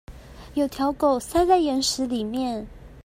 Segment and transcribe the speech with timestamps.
[0.55, 2.67] 有條狗塞在岩石裡面